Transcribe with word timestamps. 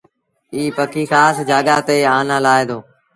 ايٚ 0.55 0.73
پکي 0.75 1.03
کآس 1.11 1.35
جآڳآ 1.49 1.77
تي 1.87 1.97
آنآ 2.17 2.37
لآهي 2.45 2.63
دو۔ 2.69 2.79